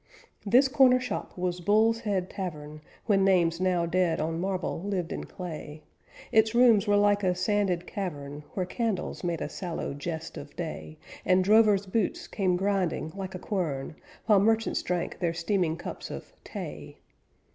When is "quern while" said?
13.37-14.39